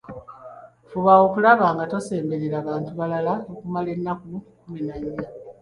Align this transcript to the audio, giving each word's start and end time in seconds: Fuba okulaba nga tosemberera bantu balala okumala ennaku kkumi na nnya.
Fuba 0.89 1.11
okulaba 1.25 1.65
nga 1.73 1.85
tosemberera 1.91 2.57
bantu 2.67 2.89
balala 2.99 3.33
okumala 3.53 3.89
ennaku 3.95 4.27
kkumi 4.41 4.81
na 4.87 4.95
nnya. 5.01 5.27